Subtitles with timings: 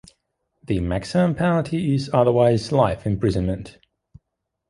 [0.63, 3.77] The maximum penalty is otherwise life imprisonment.